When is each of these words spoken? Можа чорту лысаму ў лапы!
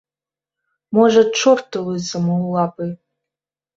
Можа 0.97 1.21
чорту 1.41 1.77
лысаму 1.91 2.33
ў 2.41 2.47
лапы! 2.59 2.85